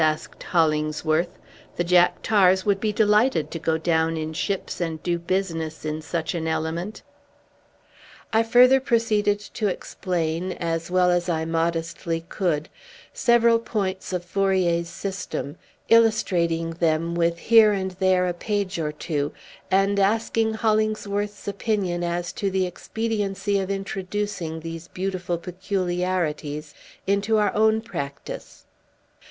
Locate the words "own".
27.53-27.81